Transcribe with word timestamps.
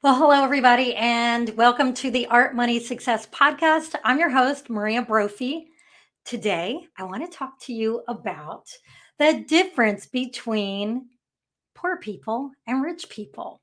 Well, 0.00 0.14
hello, 0.14 0.44
everybody, 0.44 0.94
and 0.94 1.48
welcome 1.56 1.92
to 1.94 2.12
the 2.12 2.26
Art 2.26 2.54
Money 2.54 2.78
Success 2.78 3.26
Podcast. 3.32 3.96
I'm 4.04 4.20
your 4.20 4.30
host, 4.30 4.70
Maria 4.70 5.02
Brophy. 5.02 5.70
Today, 6.24 6.86
I 6.96 7.02
want 7.02 7.28
to 7.28 7.36
talk 7.36 7.58
to 7.62 7.72
you 7.72 8.04
about 8.06 8.68
the 9.18 9.44
difference 9.48 10.06
between 10.06 11.08
poor 11.74 11.96
people 11.96 12.52
and 12.68 12.80
rich 12.80 13.08
people. 13.08 13.60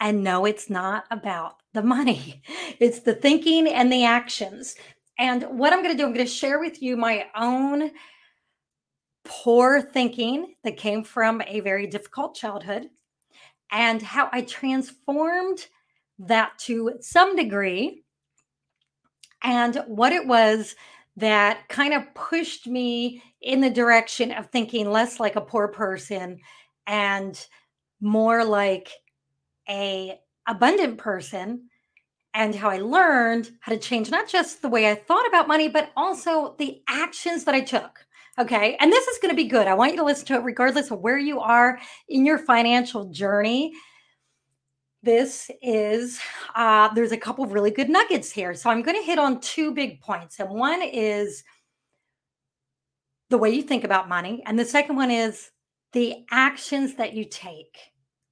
And 0.00 0.22
no, 0.22 0.44
it's 0.44 0.68
not 0.68 1.04
about 1.10 1.54
the 1.72 1.82
money, 1.82 2.42
it's 2.78 3.00
the 3.00 3.14
thinking 3.14 3.66
and 3.66 3.90
the 3.90 4.04
actions. 4.04 4.74
And 5.18 5.44
what 5.44 5.72
I'm 5.72 5.82
going 5.82 5.96
to 5.96 5.98
do, 5.98 6.06
I'm 6.06 6.12
going 6.12 6.26
to 6.26 6.30
share 6.30 6.60
with 6.60 6.82
you 6.82 6.98
my 6.98 7.24
own 7.34 7.90
poor 9.24 9.80
thinking 9.80 10.56
that 10.62 10.76
came 10.76 11.02
from 11.02 11.40
a 11.46 11.60
very 11.60 11.86
difficult 11.86 12.34
childhood 12.36 12.90
and 13.70 14.02
how 14.02 14.28
I 14.32 14.42
transformed 14.42 15.66
that 16.18 16.58
to 16.60 16.92
some 17.00 17.36
degree, 17.36 18.04
and 19.42 19.76
what 19.86 20.12
it 20.12 20.26
was 20.26 20.74
that 21.16 21.68
kind 21.68 21.94
of 21.94 22.12
pushed 22.14 22.66
me 22.66 23.22
in 23.40 23.60
the 23.60 23.70
direction 23.70 24.32
of 24.32 24.48
thinking 24.50 24.90
less 24.90 25.20
like 25.20 25.36
a 25.36 25.40
poor 25.40 25.68
person 25.68 26.40
and 26.86 27.46
more 28.00 28.44
like 28.44 28.90
a 29.68 30.18
abundant 30.48 30.98
person 30.98 31.68
and 32.34 32.54
how 32.54 32.68
I 32.68 32.78
learned 32.78 33.50
how 33.60 33.72
to 33.72 33.78
change 33.78 34.10
not 34.10 34.28
just 34.28 34.60
the 34.60 34.68
way 34.68 34.90
I 34.90 34.94
thought 34.94 35.26
about 35.28 35.48
money 35.48 35.68
but 35.68 35.90
also 35.96 36.56
the 36.58 36.82
actions 36.88 37.44
that 37.44 37.54
I 37.54 37.60
took 37.60 38.04
Okay. 38.38 38.76
And 38.80 38.90
this 38.90 39.06
is 39.06 39.18
going 39.18 39.30
to 39.30 39.36
be 39.36 39.48
good. 39.48 39.68
I 39.68 39.74
want 39.74 39.92
you 39.92 39.98
to 39.98 40.04
listen 40.04 40.26
to 40.26 40.34
it 40.34 40.44
regardless 40.44 40.90
of 40.90 41.00
where 41.00 41.18
you 41.18 41.38
are 41.40 41.78
in 42.08 42.26
your 42.26 42.38
financial 42.38 43.06
journey. 43.06 43.72
This 45.02 45.50
is, 45.62 46.18
uh, 46.56 46.92
there's 46.94 47.12
a 47.12 47.16
couple 47.16 47.44
of 47.44 47.52
really 47.52 47.70
good 47.70 47.90
nuggets 47.90 48.32
here. 48.32 48.54
So 48.54 48.70
I'm 48.70 48.82
going 48.82 48.96
to 48.96 49.04
hit 49.04 49.18
on 49.18 49.40
two 49.40 49.72
big 49.72 50.00
points. 50.00 50.40
And 50.40 50.50
one 50.50 50.82
is 50.82 51.44
the 53.30 53.38
way 53.38 53.50
you 53.50 53.62
think 53.62 53.84
about 53.84 54.08
money. 54.08 54.42
And 54.46 54.58
the 54.58 54.64
second 54.64 54.96
one 54.96 55.10
is 55.10 55.50
the 55.92 56.24
actions 56.30 56.94
that 56.94 57.12
you 57.12 57.24
take 57.24 57.78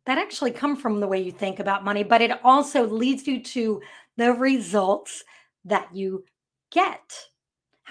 that 0.07 0.19
actually 0.19 0.51
come 0.51 0.77
from 0.77 0.99
the 0.99 1.07
way 1.07 1.23
you 1.23 1.31
think 1.31 1.61
about 1.61 1.85
money, 1.85 2.03
but 2.03 2.21
it 2.21 2.45
also 2.45 2.87
leads 2.87 3.27
you 3.27 3.41
to 3.41 3.81
the 4.17 4.33
results 4.33 5.23
that 5.65 5.95
you 5.95 6.25
get 6.73 7.01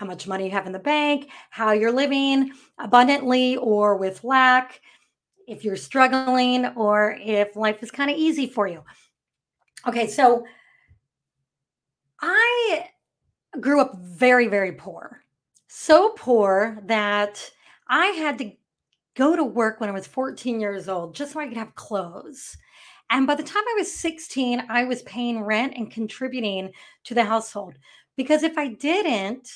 how 0.01 0.07
much 0.07 0.27
money 0.27 0.45
you 0.45 0.51
have 0.51 0.65
in 0.65 0.71
the 0.71 0.79
bank, 0.79 1.29
how 1.51 1.73
you're 1.73 1.91
living 1.91 2.51
abundantly 2.79 3.55
or 3.57 3.97
with 3.97 4.23
lack, 4.23 4.81
if 5.47 5.63
you're 5.63 5.75
struggling 5.75 6.65
or 6.75 7.19
if 7.21 7.55
life 7.55 7.83
is 7.83 7.91
kind 7.91 8.09
of 8.09 8.17
easy 8.17 8.47
for 8.47 8.67
you. 8.67 8.81
Okay, 9.87 10.07
so 10.07 10.43
I 12.19 12.87
grew 13.59 13.79
up 13.79 13.95
very, 13.99 14.47
very 14.47 14.71
poor. 14.71 15.21
So 15.67 16.13
poor 16.17 16.79
that 16.85 17.51
I 17.87 18.07
had 18.07 18.39
to 18.39 18.51
go 19.15 19.35
to 19.35 19.43
work 19.43 19.79
when 19.79 19.89
I 19.89 19.93
was 19.93 20.07
14 20.07 20.59
years 20.59 20.89
old 20.89 21.13
just 21.13 21.33
so 21.33 21.39
I 21.39 21.47
could 21.47 21.57
have 21.57 21.75
clothes. 21.75 22.57
And 23.11 23.27
by 23.27 23.35
the 23.35 23.43
time 23.43 23.63
I 23.69 23.75
was 23.77 23.93
16, 23.93 24.63
I 24.67 24.83
was 24.83 25.03
paying 25.03 25.43
rent 25.43 25.73
and 25.75 25.91
contributing 25.91 26.71
to 27.03 27.13
the 27.13 27.23
household. 27.23 27.75
Because 28.17 28.41
if 28.41 28.57
I 28.57 28.69
didn't, 28.69 29.47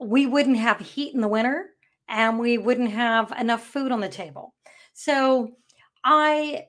we 0.00 0.26
wouldn't 0.26 0.56
have 0.56 0.80
heat 0.80 1.14
in 1.14 1.20
the 1.20 1.28
winter 1.28 1.70
and 2.08 2.38
we 2.38 2.58
wouldn't 2.58 2.90
have 2.90 3.32
enough 3.38 3.64
food 3.64 3.92
on 3.92 4.00
the 4.00 4.08
table. 4.08 4.54
So 4.94 5.52
I 6.04 6.66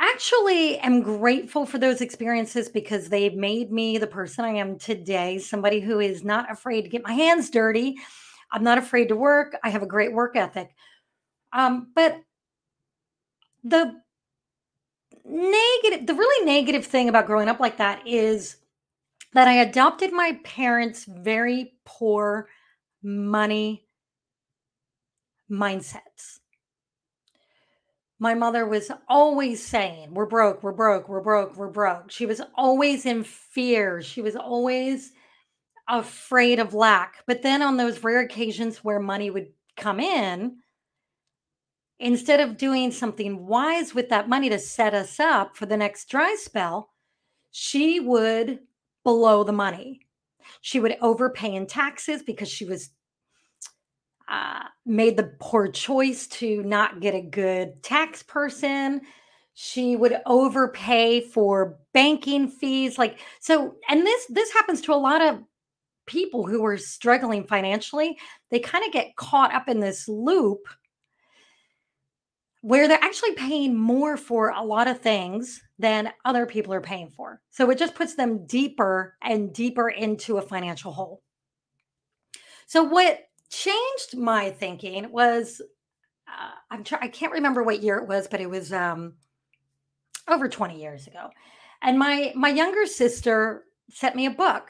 actually 0.00 0.78
am 0.78 1.02
grateful 1.02 1.64
for 1.64 1.78
those 1.78 2.00
experiences 2.00 2.68
because 2.68 3.08
they've 3.08 3.34
made 3.34 3.70
me 3.70 3.98
the 3.98 4.06
person 4.06 4.44
I 4.44 4.54
am 4.54 4.78
today, 4.78 5.38
somebody 5.38 5.80
who 5.80 6.00
is 6.00 6.24
not 6.24 6.50
afraid 6.50 6.82
to 6.82 6.88
get 6.88 7.04
my 7.04 7.12
hands 7.12 7.50
dirty. 7.50 7.96
I'm 8.52 8.62
not 8.62 8.78
afraid 8.78 9.08
to 9.08 9.16
work. 9.16 9.56
I 9.62 9.70
have 9.70 9.82
a 9.82 9.86
great 9.86 10.12
work 10.12 10.36
ethic. 10.36 10.74
Um, 11.52 11.92
but 11.94 12.20
the 13.64 13.94
negative, 15.24 16.06
the 16.06 16.14
really 16.14 16.46
negative 16.46 16.86
thing 16.86 17.08
about 17.08 17.26
growing 17.26 17.48
up 17.48 17.60
like 17.60 17.78
that 17.78 18.06
is 18.06 18.56
that 19.34 19.48
I 19.48 19.54
adopted 19.54 20.12
my 20.12 20.38
parents' 20.44 21.04
very 21.04 21.74
poor 21.84 22.48
money 23.02 23.86
mindsets. 25.50 26.40
My 28.18 28.34
mother 28.34 28.66
was 28.66 28.90
always 29.08 29.64
saying, 29.64 30.14
We're 30.14 30.26
broke, 30.26 30.62
we're 30.62 30.72
broke, 30.72 31.08
we're 31.08 31.20
broke, 31.20 31.56
we're 31.56 31.68
broke. 31.68 32.10
She 32.10 32.24
was 32.24 32.40
always 32.54 33.04
in 33.04 33.24
fear. 33.24 34.00
She 34.00 34.22
was 34.22 34.36
always 34.36 35.12
afraid 35.88 36.58
of 36.58 36.74
lack. 36.74 37.22
But 37.26 37.42
then 37.42 37.62
on 37.62 37.76
those 37.76 38.02
rare 38.02 38.20
occasions 38.20 38.78
where 38.78 38.98
money 38.98 39.30
would 39.30 39.48
come 39.76 40.00
in, 40.00 40.56
instead 41.98 42.40
of 42.40 42.56
doing 42.56 42.90
something 42.90 43.46
wise 43.46 43.94
with 43.94 44.08
that 44.08 44.28
money 44.28 44.48
to 44.48 44.58
set 44.58 44.94
us 44.94 45.20
up 45.20 45.56
for 45.56 45.66
the 45.66 45.76
next 45.76 46.08
dry 46.08 46.36
spell, 46.38 46.90
she 47.50 48.00
would 48.00 48.60
below 49.06 49.44
the 49.44 49.52
money. 49.52 50.00
She 50.62 50.80
would 50.80 50.96
overpay 51.00 51.54
in 51.54 51.66
taxes 51.68 52.24
because 52.24 52.48
she 52.48 52.64
was 52.64 52.90
uh, 54.28 54.64
made 54.84 55.16
the 55.16 55.32
poor 55.38 55.68
choice 55.68 56.26
to 56.26 56.64
not 56.64 57.00
get 57.00 57.14
a 57.14 57.20
good 57.20 57.80
tax 57.84 58.24
person. 58.24 59.02
She 59.54 59.94
would 59.94 60.20
overpay 60.26 61.20
for 61.20 61.78
banking 61.94 62.48
fees, 62.48 62.98
like 62.98 63.20
so. 63.38 63.76
And 63.88 64.04
this 64.04 64.26
this 64.26 64.52
happens 64.52 64.80
to 64.82 64.92
a 64.92 64.96
lot 64.96 65.22
of 65.22 65.40
people 66.06 66.44
who 66.44 66.64
are 66.66 66.76
struggling 66.76 67.44
financially. 67.44 68.18
They 68.50 68.58
kind 68.58 68.84
of 68.84 68.92
get 68.92 69.14
caught 69.14 69.54
up 69.54 69.68
in 69.68 69.78
this 69.78 70.08
loop 70.08 70.66
where 72.62 72.88
they're 72.88 72.98
actually 73.00 73.34
paying 73.34 73.76
more 73.76 74.16
for 74.16 74.48
a 74.50 74.64
lot 74.64 74.88
of 74.88 75.00
things 75.00 75.62
than 75.78 76.12
other 76.24 76.46
people 76.46 76.72
are 76.72 76.80
paying 76.80 77.10
for. 77.10 77.40
So 77.50 77.70
it 77.70 77.78
just 77.78 77.94
puts 77.94 78.14
them 78.14 78.46
deeper 78.46 79.16
and 79.22 79.52
deeper 79.52 79.90
into 79.90 80.38
a 80.38 80.42
financial 80.42 80.92
hole. 80.92 81.22
So 82.66 82.82
what 82.82 83.28
changed 83.50 84.16
my 84.16 84.50
thinking 84.50 85.10
was 85.12 85.60
uh, 86.28 86.50
I'm 86.70 86.82
try- 86.82 86.98
I 87.02 87.08
can't 87.08 87.32
remember 87.32 87.62
what 87.62 87.82
year 87.82 87.98
it 87.98 88.08
was, 88.08 88.26
but 88.26 88.40
it 88.40 88.50
was 88.50 88.72
um, 88.72 89.14
over 90.28 90.48
20 90.48 90.80
years 90.80 91.06
ago. 91.06 91.30
And 91.82 91.98
my 91.98 92.32
my 92.34 92.48
younger 92.48 92.86
sister 92.86 93.64
sent 93.90 94.16
me 94.16 94.26
a 94.26 94.30
book 94.30 94.68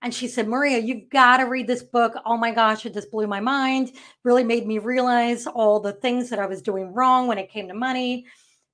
and 0.00 0.14
she 0.14 0.28
said, 0.28 0.46
Maria, 0.46 0.78
you've 0.78 1.10
got 1.10 1.38
to 1.38 1.44
read 1.44 1.66
this 1.66 1.82
book. 1.82 2.14
Oh 2.24 2.36
my 2.36 2.52
gosh, 2.52 2.86
it 2.86 2.94
just 2.94 3.10
blew 3.10 3.26
my 3.26 3.40
mind. 3.40 3.92
Really 4.22 4.44
made 4.44 4.66
me 4.66 4.78
realize 4.78 5.46
all 5.46 5.80
the 5.80 5.92
things 5.92 6.30
that 6.30 6.38
I 6.38 6.46
was 6.46 6.62
doing 6.62 6.94
wrong 6.94 7.26
when 7.26 7.38
it 7.38 7.50
came 7.50 7.66
to 7.68 7.74
money, 7.74 8.26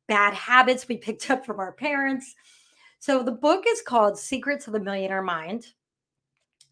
bad 0.07 0.35
habits 0.35 0.89
we 0.89 0.97
picked 0.97 1.31
up 1.31 1.45
from 1.45 1.61
our 1.61 1.73
parents. 1.73 2.35
So 2.99 3.23
the 3.23 3.33
book 3.33 3.65
is 3.69 3.83
called 3.83 4.19
Secrets 4.19 4.67
of 4.67 4.73
the 4.73 4.81
Millionaire 4.81 5.23
Mind. 5.23 5.67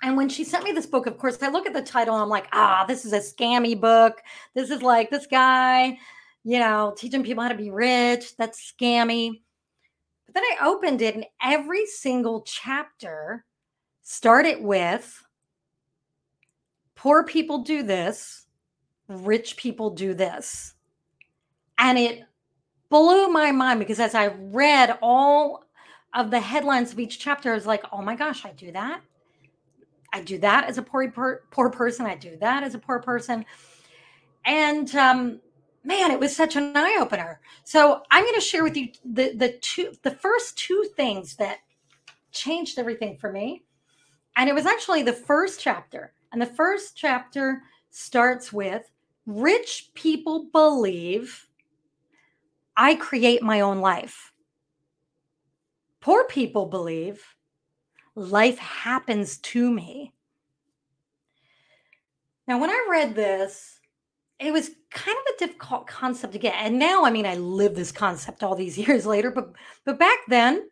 And 0.02 0.16
when 0.16 0.28
she 0.28 0.42
sent 0.42 0.64
me 0.64 0.72
this 0.72 0.86
book, 0.86 1.06
of 1.06 1.16
course, 1.16 1.40
I 1.42 1.48
look 1.48 1.66
at 1.66 1.74
the 1.74 1.82
title 1.82 2.14
and 2.14 2.22
I'm 2.22 2.28
like, 2.28 2.48
ah, 2.52 2.84
this 2.88 3.04
is 3.04 3.12
a 3.12 3.20
scammy 3.20 3.80
book. 3.80 4.20
This 4.54 4.70
is 4.70 4.82
like 4.82 5.10
this 5.10 5.26
guy, 5.26 5.98
you 6.42 6.58
know, 6.58 6.92
teaching 6.96 7.22
people 7.22 7.42
how 7.42 7.50
to 7.50 7.54
be 7.54 7.70
rich. 7.70 8.36
That's 8.36 8.72
scammy. 8.72 9.42
But 10.26 10.34
then 10.34 10.44
I 10.44 10.66
opened 10.66 11.02
it, 11.02 11.14
and 11.14 11.26
every 11.42 11.86
single 11.86 12.42
chapter 12.42 13.44
started 14.02 14.60
with 14.62 15.22
poor 16.94 17.24
people 17.24 17.58
do 17.58 17.82
this, 17.82 18.46
rich 19.08 19.56
people 19.56 19.90
do 19.90 20.14
this. 20.14 20.74
And 21.78 21.98
it 21.98 22.22
blew 22.92 23.28
my 23.28 23.50
mind 23.50 23.80
because 23.80 23.98
as 23.98 24.14
I 24.14 24.26
read 24.26 24.98
all 25.00 25.64
of 26.12 26.30
the 26.30 26.40
headlines 26.40 26.92
of 26.92 27.00
each 27.00 27.18
chapter, 27.18 27.50
I 27.50 27.54
was 27.54 27.66
like, 27.66 27.82
oh 27.90 28.02
my 28.02 28.14
gosh, 28.14 28.44
I 28.44 28.52
do 28.52 28.70
that. 28.72 29.00
I 30.12 30.20
do 30.20 30.36
that 30.40 30.64
as 30.64 30.76
a 30.76 30.82
poor 30.82 31.10
poor 31.10 31.70
person. 31.70 32.04
I 32.04 32.16
do 32.16 32.36
that 32.40 32.62
as 32.62 32.74
a 32.74 32.78
poor 32.78 32.98
person, 33.00 33.46
and 34.44 34.94
um, 34.94 35.40
man, 35.84 36.10
it 36.10 36.20
was 36.20 36.36
such 36.36 36.54
an 36.54 36.76
eye 36.76 36.98
opener. 37.00 37.40
So 37.64 38.02
I'm 38.10 38.24
going 38.24 38.34
to 38.34 38.42
share 38.42 38.62
with 38.62 38.76
you 38.76 38.88
the 39.06 39.34
the 39.34 39.56
two 39.62 39.94
the 40.02 40.10
first 40.10 40.58
two 40.58 40.84
things 40.94 41.36
that 41.36 41.60
changed 42.30 42.78
everything 42.78 43.16
for 43.16 43.32
me, 43.32 43.62
and 44.36 44.50
it 44.50 44.54
was 44.54 44.66
actually 44.66 45.02
the 45.02 45.14
first 45.14 45.60
chapter. 45.60 46.12
And 46.30 46.42
the 46.42 46.46
first 46.46 46.94
chapter 46.94 47.62
starts 47.88 48.52
with 48.52 48.90
rich 49.24 49.92
people 49.94 50.48
believe 50.52 51.46
I 52.76 52.94
create 52.94 53.42
my 53.42 53.60
own 53.60 53.80
life. 53.80 54.32
Poor 56.00 56.24
people 56.24 56.66
believe 56.66 57.24
life 58.14 58.58
happens 58.58 59.38
to 59.38 59.70
me. 59.70 60.12
Now, 62.46 62.58
when 62.58 62.70
I 62.70 62.86
read 62.90 63.14
this, 63.14 63.78
it 64.38 64.52
was 64.52 64.70
kind 64.90 65.16
of 65.16 65.34
a 65.34 65.38
difficult 65.38 65.86
concept 65.86 66.32
to 66.32 66.38
get. 66.38 66.54
And 66.54 66.78
now, 66.78 67.04
I 67.04 67.10
mean, 67.10 67.26
I 67.26 67.36
live 67.36 67.74
this 67.74 67.92
concept 67.92 68.42
all 68.42 68.56
these 68.56 68.76
years 68.86 69.06
later, 69.06 69.30
but 69.30 69.52
but 69.84 69.98
back 69.98 70.18
then, 70.28 70.68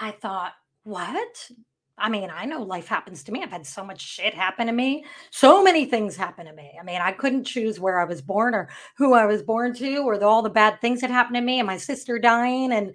I 0.00 0.10
thought, 0.12 0.52
what? 0.82 1.50
I 1.96 2.08
mean, 2.08 2.28
I 2.34 2.44
know 2.44 2.62
life 2.62 2.88
happens 2.88 3.22
to 3.24 3.32
me. 3.32 3.42
I've 3.42 3.50
had 3.50 3.66
so 3.66 3.84
much 3.84 4.00
shit 4.00 4.34
happen 4.34 4.66
to 4.66 4.72
me. 4.72 5.04
So 5.30 5.62
many 5.62 5.84
things 5.84 6.16
happen 6.16 6.46
to 6.46 6.52
me. 6.52 6.76
I 6.78 6.82
mean, 6.82 7.00
I 7.00 7.12
couldn't 7.12 7.44
choose 7.44 7.78
where 7.78 8.00
I 8.00 8.04
was 8.04 8.20
born 8.20 8.54
or 8.54 8.68
who 8.96 9.14
I 9.14 9.26
was 9.26 9.42
born 9.42 9.74
to 9.74 9.98
or 9.98 10.18
the, 10.18 10.26
all 10.26 10.42
the 10.42 10.50
bad 10.50 10.80
things 10.80 11.00
that 11.00 11.10
happened 11.10 11.36
to 11.36 11.40
me 11.40 11.60
and 11.60 11.66
my 11.66 11.76
sister 11.76 12.18
dying 12.18 12.72
and 12.72 12.94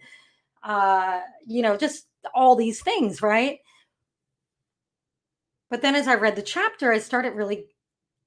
uh, 0.64 1.22
you 1.48 1.62
know, 1.62 1.78
just 1.78 2.08
all 2.34 2.56
these 2.56 2.82
things, 2.82 3.22
right? 3.22 3.60
But 5.70 5.82
then 5.82 5.96
as 5.96 6.08
I 6.08 6.16
read 6.16 6.36
the 6.36 6.42
chapter, 6.42 6.92
I 6.92 7.00
started 7.00 7.36
really 7.36 7.66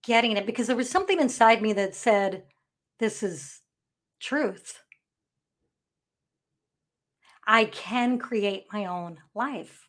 getting 0.03 0.37
it 0.37 0.47
because 0.47 0.67
there 0.67 0.77
was 0.77 0.89
something 0.89 1.21
inside 1.21 1.61
me 1.61 1.73
that 1.75 1.95
said, 1.95 2.45
this 2.99 3.23
is 3.23 3.61
truth. 4.21 4.83
I 7.47 7.65
can 7.67 8.19
create 8.19 8.67
my 8.73 8.87
own 8.87 9.19
life. 9.35 9.89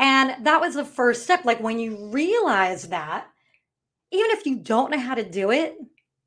And 0.00 0.46
that 0.46 0.62
was 0.62 0.74
the 0.74 0.84
first 0.84 1.24
step. 1.24 1.44
Like 1.44 1.60
when 1.60 1.78
you 1.78 2.08
realize 2.10 2.88
that, 2.88 3.26
even 4.10 4.30
if 4.30 4.46
you 4.46 4.56
don't 4.56 4.90
know 4.90 4.98
how 4.98 5.14
to 5.14 5.22
do 5.22 5.50
it, 5.50 5.76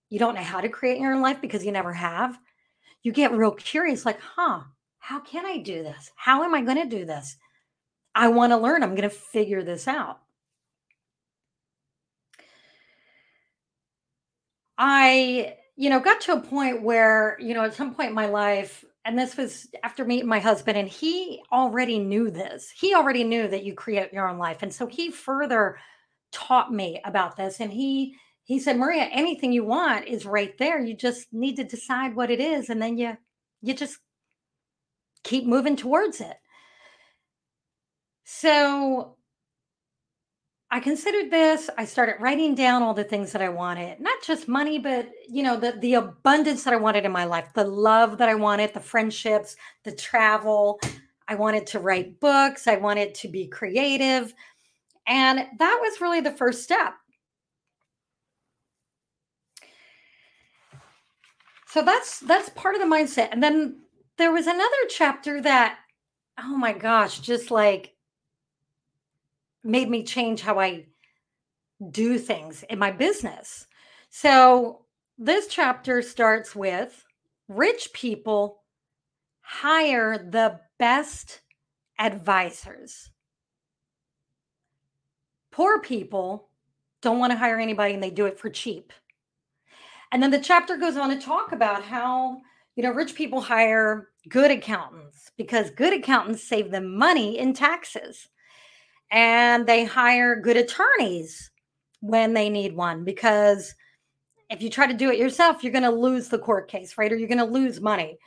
you 0.09 0.19
don't 0.19 0.35
know 0.35 0.43
how 0.43 0.61
to 0.61 0.69
create 0.69 1.01
your 1.01 1.13
own 1.13 1.23
life 1.23 1.41
because 1.41 1.65
you 1.65 1.71
never 1.71 1.91
have, 1.91 2.37
you 3.01 3.11
get 3.11 3.33
real 3.33 3.51
curious 3.51 4.05
like, 4.05 4.19
huh, 4.21 4.61
how 4.99 5.19
can 5.19 5.47
I 5.47 5.57
do 5.57 5.81
this? 5.81 6.11
How 6.15 6.43
am 6.43 6.53
I 6.53 6.61
going 6.61 6.87
to 6.87 6.97
do 6.97 7.03
this? 7.03 7.35
I 8.13 8.27
want 8.27 8.51
to 8.51 8.57
learn. 8.57 8.83
I'm 8.83 8.95
going 8.95 9.09
to 9.09 9.09
figure 9.09 9.63
this 9.63 9.87
out. 9.87 10.19
I, 14.77 15.55
you 15.75 15.89
know, 15.89 15.99
got 15.99 16.21
to 16.21 16.33
a 16.33 16.41
point 16.41 16.83
where, 16.83 17.37
you 17.39 17.55
know, 17.55 17.63
at 17.63 17.73
some 17.73 17.95
point 17.95 18.09
in 18.09 18.15
my 18.15 18.27
life, 18.27 18.85
and 19.05 19.19
this 19.19 19.35
was 19.35 19.67
after 19.83 20.05
meeting 20.05 20.27
my 20.27 20.39
husband, 20.39 20.77
and 20.77 20.87
he 20.87 21.41
already 21.51 21.99
knew 21.99 22.31
this. 22.31 22.71
He 22.71 22.95
already 22.95 23.23
knew 23.23 23.47
that 23.47 23.63
you 23.63 23.73
create 23.73 24.13
your 24.13 24.29
own 24.29 24.37
life. 24.37 24.63
And 24.63 24.73
so 24.73 24.87
he 24.87 25.11
further 25.11 25.77
taught 26.31 26.71
me 26.71 27.01
about 27.03 27.35
this. 27.35 27.59
And 27.59 27.71
he 27.71 28.15
he 28.45 28.59
said, 28.59 28.77
Maria, 28.77 29.03
anything 29.03 29.53
you 29.53 29.63
want 29.63 30.05
is 30.07 30.25
right 30.25 30.57
there. 30.57 30.81
You 30.81 30.95
just 30.95 31.31
need 31.31 31.55
to 31.57 31.63
decide 31.63 32.15
what 32.15 32.31
it 32.31 32.39
is, 32.39 32.69
and 32.69 32.81
then 32.81 32.97
you 32.97 33.17
you 33.61 33.73
just 33.73 33.97
keep 35.23 35.45
moving 35.45 35.75
towards 35.75 36.21
it. 36.21 36.37
So 38.25 39.17
I 40.73 40.79
considered 40.79 41.29
this. 41.29 41.69
I 41.77 41.85
started 41.85 42.15
writing 42.19 42.55
down 42.55 42.81
all 42.81 42.95
the 42.95 43.03
things 43.03 43.31
that 43.33 43.43
I 43.43 43.49
wanted, 43.49 43.99
not 43.99 44.23
just 44.23 44.47
money, 44.47 44.79
but 44.79 45.07
you 45.29 45.43
know, 45.43 45.55
the 45.55 45.73
the 45.73 45.93
abundance 45.93 46.63
that 46.63 46.73
I 46.73 46.77
wanted 46.77 47.05
in 47.05 47.11
my 47.11 47.25
life, 47.25 47.53
the 47.53 47.63
love 47.63 48.17
that 48.17 48.27
I 48.27 48.33
wanted, 48.33 48.73
the 48.73 48.79
friendships, 48.79 49.55
the 49.83 49.91
travel. 49.91 50.79
I 51.27 51.35
wanted 51.35 51.67
to 51.67 51.79
write 51.79 52.19
books, 52.19 52.65
I 52.65 52.77
wanted 52.77 53.13
to 53.13 53.27
be 53.27 53.45
creative. 53.45 54.33
And 55.05 55.45
that 55.59 55.79
was 55.79 56.01
really 56.01 56.21
the 56.21 56.31
first 56.31 56.63
step. 56.63 56.95
So 61.67 61.83
that's 61.83 62.19
that's 62.21 62.49
part 62.49 62.73
of 62.73 62.81
the 62.81 62.87
mindset. 62.87 63.29
And 63.31 63.43
then 63.43 63.77
there 64.17 64.31
was 64.31 64.47
another 64.47 64.83
chapter 64.89 65.39
that 65.41 65.77
oh 66.39 66.57
my 66.57 66.73
gosh, 66.73 67.19
just 67.19 67.51
like 67.51 67.92
made 69.63 69.89
me 69.89 70.03
change 70.03 70.41
how 70.41 70.59
I 70.59 70.85
do 71.91 72.17
things 72.17 72.63
in 72.69 72.79
my 72.79 72.91
business. 72.91 73.67
So 74.09 74.85
this 75.17 75.47
chapter 75.47 76.01
starts 76.01 76.55
with 76.55 77.05
rich 77.47 77.91
people 77.93 78.63
hire 79.41 80.17
the 80.17 80.59
best 80.79 81.41
advisors. 81.99 83.11
Poor 85.51 85.79
people 85.81 86.49
don't 87.01 87.19
want 87.19 87.31
to 87.31 87.37
hire 87.37 87.59
anybody 87.59 87.93
and 87.93 88.01
they 88.01 88.09
do 88.09 88.25
it 88.25 88.39
for 88.39 88.49
cheap. 88.49 88.91
And 90.11 90.21
then 90.21 90.31
the 90.31 90.39
chapter 90.39 90.77
goes 90.77 90.95
on 90.95 91.09
to 91.09 91.19
talk 91.19 91.51
about 91.51 91.83
how, 91.83 92.41
you 92.75 92.83
know, 92.83 92.91
rich 92.91 93.13
people 93.15 93.41
hire 93.41 94.09
good 94.29 94.51
accountants 94.51 95.31
because 95.37 95.69
good 95.71 95.93
accountants 95.93 96.43
save 96.43 96.71
them 96.71 96.97
money 96.97 97.37
in 97.37 97.53
taxes 97.53 98.29
and 99.13 99.67
they 99.67 99.85
hire 99.85 100.35
good 100.35 100.57
attorneys 100.57 101.51
when 102.01 102.33
they 102.33 102.49
need 102.49 102.75
one 102.75 103.05
because 103.05 103.73
if 104.49 104.61
you 104.61 104.69
try 104.69 104.85
to 104.87 104.93
do 104.93 105.09
it 105.09 105.19
yourself 105.19 105.63
you're 105.63 105.71
going 105.71 105.83
to 105.83 105.89
lose 105.89 106.27
the 106.27 106.39
court 106.39 106.67
case 106.67 106.97
right? 106.97 107.13
Or 107.13 107.15
you're 107.15 107.29
going 107.29 107.37
to 107.37 107.45
lose 107.45 107.79
money. 107.79 108.17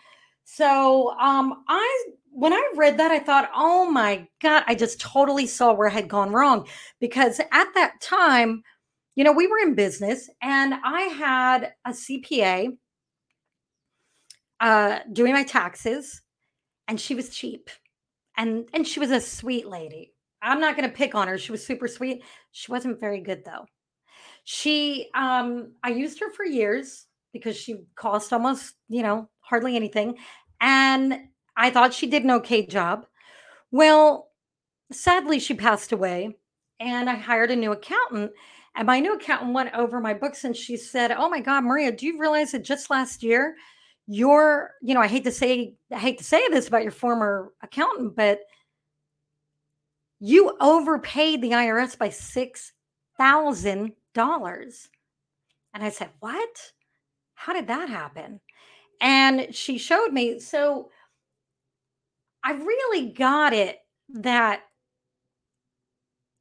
So 0.44 1.10
um 1.18 1.64
i 1.68 2.04
when 2.30 2.52
i 2.52 2.72
read 2.76 2.98
that 2.98 3.10
i 3.10 3.18
thought 3.18 3.50
oh 3.54 3.90
my 3.90 4.26
god 4.40 4.62
i 4.66 4.74
just 4.74 5.00
totally 5.00 5.46
saw 5.46 5.72
where 5.72 5.88
i 5.88 5.92
had 5.92 6.06
gone 6.06 6.30
wrong 6.30 6.68
because 7.00 7.40
at 7.40 7.68
that 7.74 8.00
time 8.00 8.62
you 9.16 9.24
know 9.24 9.32
we 9.32 9.46
were 9.48 9.58
in 9.58 9.74
business 9.74 10.30
and 10.42 10.74
i 10.84 11.00
had 11.02 11.72
a 11.86 11.90
cpa 11.90 12.68
uh 14.60 14.98
doing 15.12 15.32
my 15.32 15.42
taxes 15.42 16.22
and 16.86 17.00
she 17.00 17.14
was 17.14 17.30
cheap 17.30 17.70
and 18.36 18.68
and 18.72 18.86
she 18.86 19.00
was 19.00 19.10
a 19.10 19.20
sweet 19.20 19.66
lady 19.66 20.12
I'm 20.42 20.60
not 20.60 20.76
going 20.76 20.88
to 20.88 20.94
pick 20.94 21.14
on 21.14 21.28
her. 21.28 21.38
She 21.38 21.52
was 21.52 21.64
super 21.64 21.88
sweet. 21.88 22.22
She 22.52 22.70
wasn't 22.70 23.00
very 23.00 23.20
good 23.20 23.44
though. 23.44 23.66
She, 24.44 25.10
um, 25.14 25.72
I 25.82 25.90
used 25.90 26.20
her 26.20 26.30
for 26.30 26.44
years 26.44 27.06
because 27.32 27.56
she 27.56 27.84
cost 27.96 28.32
almost, 28.32 28.74
you 28.88 29.02
know, 29.02 29.28
hardly 29.40 29.76
anything. 29.76 30.18
And 30.60 31.28
I 31.56 31.70
thought 31.70 31.94
she 31.94 32.06
did 32.06 32.24
an 32.24 32.30
okay 32.32 32.66
job. 32.66 33.06
Well, 33.70 34.30
sadly, 34.92 35.38
she 35.38 35.54
passed 35.54 35.92
away 35.92 36.36
and 36.80 37.10
I 37.10 37.14
hired 37.14 37.50
a 37.50 37.56
new 37.56 37.72
accountant. 37.72 38.32
And 38.76 38.86
my 38.86 39.00
new 39.00 39.14
accountant 39.14 39.54
went 39.54 39.74
over 39.74 40.00
my 40.00 40.14
books 40.14 40.44
and 40.44 40.54
she 40.54 40.76
said, 40.76 41.10
Oh 41.10 41.28
my 41.28 41.40
God, 41.40 41.64
Maria, 41.64 41.90
do 41.90 42.06
you 42.06 42.18
realize 42.18 42.52
that 42.52 42.62
just 42.62 42.90
last 42.90 43.22
year, 43.22 43.56
your, 44.06 44.72
you 44.82 44.94
know, 44.94 45.00
I 45.00 45.08
hate 45.08 45.24
to 45.24 45.32
say, 45.32 45.74
I 45.92 45.98
hate 45.98 46.18
to 46.18 46.24
say 46.24 46.46
this 46.48 46.68
about 46.68 46.82
your 46.82 46.92
former 46.92 47.52
accountant, 47.62 48.14
but 48.14 48.40
you 50.20 50.56
overpaid 50.60 51.42
the 51.42 51.50
IRS 51.50 51.98
by 51.98 52.08
$6,000. 52.08 54.88
And 55.74 55.84
I 55.84 55.90
said, 55.90 56.10
What? 56.20 56.72
How 57.34 57.52
did 57.52 57.66
that 57.66 57.88
happen? 57.88 58.40
And 59.00 59.54
she 59.54 59.78
showed 59.78 60.12
me. 60.12 60.40
So 60.40 60.90
I 62.42 62.52
really 62.52 63.10
got 63.10 63.52
it 63.52 63.78
that, 64.14 64.62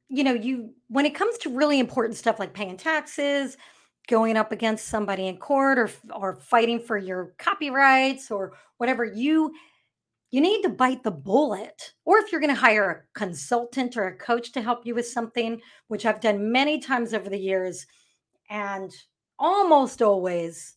you 0.08 0.24
know, 0.24 0.32
you, 0.32 0.72
when 0.88 1.04
it 1.04 1.14
comes 1.14 1.36
to 1.38 1.54
really 1.54 1.80
important 1.80 2.16
stuff 2.16 2.38
like 2.38 2.54
paying 2.54 2.78
taxes, 2.78 3.58
going 4.08 4.36
up 4.36 4.52
against 4.52 4.88
somebody 4.88 5.26
in 5.26 5.36
court 5.36 5.78
or, 5.78 5.90
or 6.14 6.36
fighting 6.36 6.78
for 6.78 6.96
your 6.96 7.34
copyrights 7.38 8.30
or 8.30 8.52
whatever, 8.78 9.04
you 9.04 9.52
you 10.36 10.42
need 10.42 10.60
to 10.60 10.68
bite 10.68 11.02
the 11.02 11.10
bullet. 11.10 11.94
Or 12.04 12.18
if 12.18 12.30
you're 12.30 12.42
going 12.42 12.54
to 12.54 12.60
hire 12.60 12.90
a 12.90 13.18
consultant 13.18 13.96
or 13.96 14.08
a 14.08 14.18
coach 14.18 14.52
to 14.52 14.60
help 14.60 14.84
you 14.84 14.94
with 14.94 15.08
something, 15.08 15.62
which 15.88 16.04
I've 16.04 16.20
done 16.20 16.52
many 16.52 16.78
times 16.78 17.14
over 17.14 17.30
the 17.30 17.38
years, 17.38 17.86
and 18.50 18.94
almost 19.38 20.02
always 20.02 20.74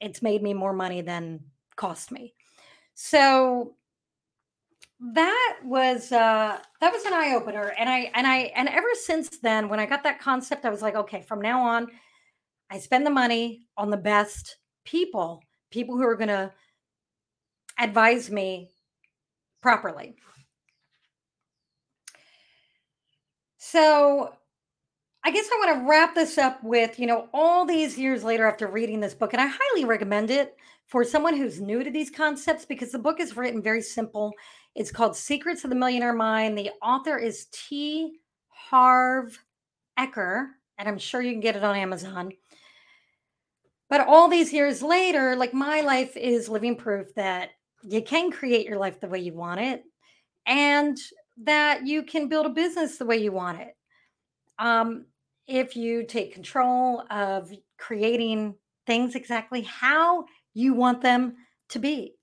it's 0.00 0.22
made 0.22 0.40
me 0.40 0.54
more 0.54 0.72
money 0.72 1.00
than 1.00 1.40
cost 1.74 2.12
me. 2.12 2.32
So 2.94 3.74
that 5.00 5.58
was 5.64 6.12
uh 6.12 6.56
that 6.80 6.92
was 6.92 7.04
an 7.04 7.12
eye 7.12 7.34
opener 7.34 7.74
and 7.78 7.90
I 7.90 8.10
and 8.14 8.26
I 8.26 8.52
and 8.54 8.66
ever 8.68 8.88
since 8.94 9.28
then 9.40 9.68
when 9.68 9.78
I 9.78 9.84
got 9.84 10.02
that 10.04 10.20
concept 10.20 10.64
I 10.64 10.70
was 10.70 10.80
like 10.80 10.94
okay 10.94 11.20
from 11.20 11.42
now 11.42 11.60
on 11.60 11.88
I 12.70 12.78
spend 12.78 13.04
the 13.04 13.10
money 13.10 13.66
on 13.76 13.90
the 13.90 13.98
best 13.98 14.56
people 14.86 15.42
people 15.70 15.98
who 15.98 16.04
are 16.04 16.16
going 16.16 16.28
to 16.28 16.50
advise 17.78 18.30
me 18.30 18.70
properly. 19.62 20.16
So 23.58 24.32
I 25.24 25.32
guess 25.32 25.48
I 25.52 25.58
want 25.58 25.80
to 25.80 25.88
wrap 25.88 26.14
this 26.14 26.38
up 26.38 26.62
with, 26.62 27.00
you 27.00 27.06
know, 27.08 27.28
all 27.34 27.64
these 27.64 27.98
years 27.98 28.22
later 28.22 28.46
after 28.46 28.68
reading 28.68 29.00
this 29.00 29.12
book, 29.14 29.32
and 29.32 29.42
I 29.42 29.48
highly 29.48 29.84
recommend 29.84 30.30
it 30.30 30.56
for 30.86 31.02
someone 31.02 31.36
who's 31.36 31.60
new 31.60 31.82
to 31.82 31.90
these 31.90 32.10
concepts 32.10 32.64
because 32.64 32.92
the 32.92 32.98
book 32.98 33.18
is 33.18 33.36
written 33.36 33.60
very 33.60 33.82
simple. 33.82 34.32
It's 34.76 34.92
called 34.92 35.16
Secrets 35.16 35.64
of 35.64 35.70
the 35.70 35.76
Millionaire 35.76 36.12
Mind. 36.12 36.56
The 36.56 36.70
author 36.80 37.18
is 37.18 37.46
T. 37.50 38.20
Harv 38.48 39.36
Eker, 39.98 40.46
and 40.78 40.88
I'm 40.88 40.98
sure 40.98 41.20
you 41.20 41.32
can 41.32 41.40
get 41.40 41.56
it 41.56 41.64
on 41.64 41.74
Amazon. 41.74 42.30
But 43.90 44.06
all 44.06 44.28
these 44.28 44.52
years 44.52 44.80
later, 44.80 45.34
like 45.34 45.52
my 45.52 45.80
life 45.80 46.16
is 46.16 46.48
living 46.48 46.76
proof 46.76 47.12
that 47.14 47.50
you 47.86 48.02
can 48.02 48.30
create 48.30 48.66
your 48.66 48.78
life 48.78 49.00
the 49.00 49.08
way 49.08 49.20
you 49.20 49.32
want 49.32 49.60
it 49.60 49.84
and 50.46 50.98
that 51.42 51.86
you 51.86 52.02
can 52.02 52.28
build 52.28 52.46
a 52.46 52.50
business 52.50 52.98
the 52.98 53.06
way 53.06 53.16
you 53.16 53.32
want 53.32 53.60
it. 53.60 53.76
Um, 54.58 55.06
if 55.46 55.76
you 55.76 56.04
take 56.04 56.34
control 56.34 57.04
of 57.10 57.52
creating 57.78 58.54
things 58.86 59.14
exactly 59.14 59.62
how 59.62 60.24
you 60.54 60.74
want 60.74 61.02
them 61.02 61.36
to 61.68 61.78
be. 61.78 62.14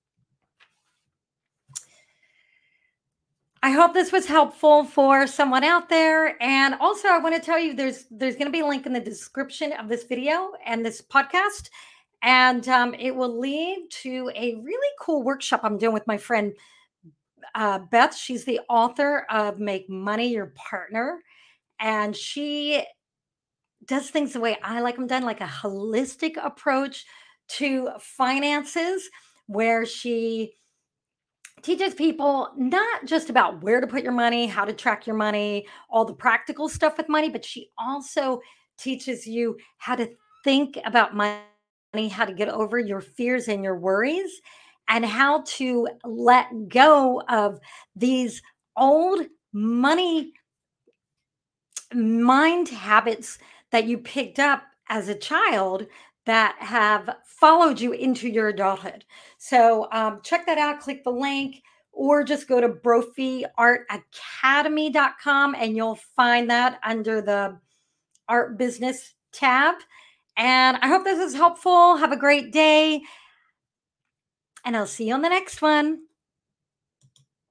I 3.62 3.72
hope 3.72 3.93
this 3.93 4.12
was 4.12 4.25
helpful 4.25 4.84
for 4.84 5.25
someone 5.25 5.63
out 5.63 5.88
there. 5.88 6.41
And 6.43 6.75
also, 6.82 7.08
I 7.08 7.20
want 7.20 7.36
to 7.36 7.41
tell 7.41 7.58
you 7.58 7.74
there's 7.74 8.05
there's 8.12 8.36
going 8.36 8.48
to 8.48 8.51
be 8.51 8.60
a 8.60 8.67
link 8.67 8.86
in 8.86 8.91
the 8.91 9.00
description 9.00 9.72
of 9.74 9.88
this 9.88 10.03
video 10.03 10.51
and 10.65 10.86
this 10.86 11.01
podcast, 11.01 11.70
and 12.24 12.68
um, 12.70 12.94
it 12.96 13.15
will 13.15 13.38
lead 13.38 13.88
to 13.89 14.32
a 14.34 14.56
really 14.56 14.88
cool 15.00 15.24
workshop 15.24 15.62
I'm 15.63 15.77
doing 15.77 15.94
with 15.94 16.08
my 16.08 16.18
friend 16.18 16.53
uh, 17.53 17.80
Beth. 17.92 18.15
She's 18.15 18.46
the 18.46 18.62
author 18.70 19.25
of 19.30 19.60
"Make 19.60 19.89
Money 19.89 20.30
Your 20.30 20.53
Partner," 20.56 21.20
and 21.80 22.15
she 22.15 22.84
does 23.86 24.10
things 24.10 24.34
the 24.34 24.39
way 24.39 24.58
I 24.63 24.80
like 24.80 24.96
them 24.96 25.08
done, 25.08 25.24
like 25.24 25.42
a 25.42 25.46
holistic 25.46 26.38
approach 26.44 27.06
to 27.50 27.89
finances, 28.00 29.10
where 29.48 29.86
she 29.86 30.53
teaches 31.62 31.94
people 31.94 32.50
not 32.58 33.06
just 33.06 33.30
about 33.30 33.62
where 33.63 33.82
to 33.82 33.88
put 33.88 34.03
your 34.03 34.12
money, 34.13 34.48
how 34.48 34.65
to 34.65 34.74
track 34.74 35.06
your 35.06 35.15
money, 35.15 35.68
all 35.89 36.06
the 36.06 36.13
practical 36.13 36.70
stuff 36.70 36.98
with 36.98 37.10
money, 37.10 37.30
but 37.30 37.44
she 37.44 37.70
also 37.77 38.42
teaches 38.77 39.27
you 39.27 39.58
how 39.77 39.96
to 39.96 40.10
think 40.44 40.77
about 40.86 41.15
money, 41.15 41.39
how 41.93 42.25
to 42.25 42.33
get 42.33 42.50
over 42.50 42.79
your 42.79 43.01
fears 43.01 43.47
and 43.47 43.63
your 43.63 43.77
worries, 43.77 44.41
and 44.88 45.05
how 45.05 45.43
to 45.45 45.88
let 46.03 46.47
go 46.67 47.21
of 47.29 47.59
these 47.95 48.41
old 48.75 49.21
money 49.53 50.33
mind 51.93 52.69
habits 52.69 53.38
that 53.71 53.85
you 53.85 54.00
picked 54.00 54.39
up 54.39 54.63
as 54.89 55.07
a 55.07 55.15
child 55.15 55.85
that 56.25 56.55
have 56.59 57.17
followed 57.25 57.79
you 57.79 57.91
into 57.91 58.27
your 58.27 58.47
adulthood. 58.50 59.05
So 59.38 59.88
um, 59.91 60.21
check 60.23 60.47
that 60.47 60.57
out, 60.57 60.79
click 60.79 61.03
the 61.03 61.12
link, 61.12 61.62
or 61.91 62.23
just 62.23 62.47
go 62.47 62.59
to 62.59 62.69
brophyartacademy.com 62.69 65.55
and 65.55 65.75
you'll 65.75 66.00
find 66.15 66.50
that 66.50 66.79
under 66.83 67.21
the 67.21 67.59
art 68.27 68.57
business 68.57 69.13
tab. 69.31 69.75
And 70.38 70.78
I 70.82 70.88
hope 70.88 71.04
this 71.04 71.20
is 71.20 71.36
helpful. 71.36 71.98
Have 71.98 72.12
a 72.12 72.18
great 72.18 72.52
day. 72.52 73.02
And 74.66 74.75
I'll 74.75 74.88
see 74.88 75.08
you 75.08 75.13
on 75.13 75.22
the 75.22 75.30
next 75.30 75.62
one. 75.62 76.00